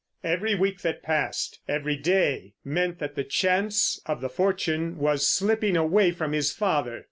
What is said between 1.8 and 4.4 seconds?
day, meant that the chance of the